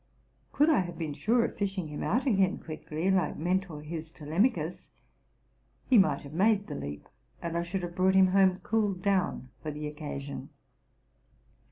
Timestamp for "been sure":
0.97-1.45